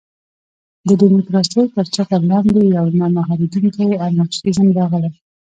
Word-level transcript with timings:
د 0.87 0.89
ډیموکراسۍ 1.01 1.63
تر 1.75 1.85
چتر 1.95 2.21
لاندې 2.31 2.61
یو 2.77 2.85
نه 2.99 3.05
مهارېدونکی 3.17 3.85
انارشېزم 4.07 4.67
راغلی. 4.77 5.11